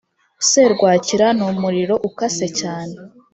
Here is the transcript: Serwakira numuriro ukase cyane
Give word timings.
Serwakira 0.49 1.27
numuriro 1.37 1.95
ukase 2.09 2.47
cyane 2.59 2.95